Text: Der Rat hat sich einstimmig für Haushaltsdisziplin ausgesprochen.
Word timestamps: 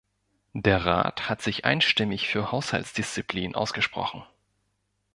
Der 0.55 0.83
Rat 0.83 1.29
hat 1.29 1.43
sich 1.43 1.63
einstimmig 1.63 2.27
für 2.27 2.51
Haushaltsdisziplin 2.51 3.53
ausgesprochen. 3.53 4.23